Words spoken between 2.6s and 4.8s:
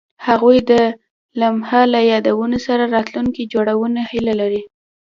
سره راتلونکی جوړولو هیله لرله.